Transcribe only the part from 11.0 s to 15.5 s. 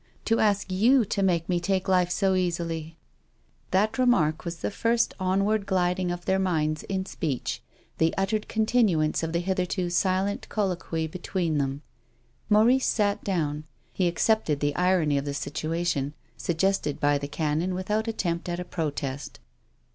between them. Maurice sat down. He accepted the irony of the